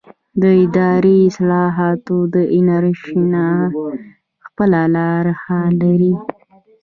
د 0.41 0.43
اداري 0.63 1.15
اصلاحاتو 1.29 2.15
دارالانشا 2.33 3.49
خپله 4.45 4.79
لایحه 4.95 5.59
لري. 5.81 6.13